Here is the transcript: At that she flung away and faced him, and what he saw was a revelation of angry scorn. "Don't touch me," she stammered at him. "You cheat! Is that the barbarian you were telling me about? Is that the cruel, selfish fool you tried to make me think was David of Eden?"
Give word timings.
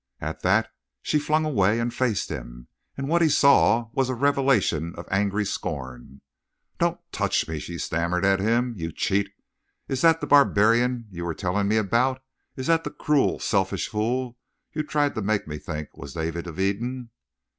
At 0.19 0.41
that 0.41 0.71
she 1.03 1.19
flung 1.19 1.45
away 1.45 1.79
and 1.79 1.93
faced 1.93 2.29
him, 2.29 2.67
and 2.97 3.07
what 3.07 3.21
he 3.21 3.29
saw 3.29 3.89
was 3.93 4.09
a 4.09 4.15
revelation 4.15 4.95
of 4.95 5.05
angry 5.11 5.45
scorn. 5.45 6.21
"Don't 6.79 6.99
touch 7.11 7.47
me," 7.47 7.59
she 7.59 7.77
stammered 7.77 8.25
at 8.25 8.39
him. 8.39 8.73
"You 8.75 8.91
cheat! 8.91 9.29
Is 9.87 10.01
that 10.01 10.19
the 10.19 10.25
barbarian 10.25 11.05
you 11.11 11.23
were 11.23 11.35
telling 11.35 11.67
me 11.67 11.77
about? 11.77 12.19
Is 12.55 12.65
that 12.65 12.83
the 12.83 12.89
cruel, 12.89 13.37
selfish 13.37 13.89
fool 13.89 14.39
you 14.73 14.81
tried 14.81 15.13
to 15.13 15.21
make 15.21 15.47
me 15.47 15.59
think 15.59 15.95
was 15.95 16.15
David 16.15 16.47
of 16.47 16.59
Eden?" 16.59 17.11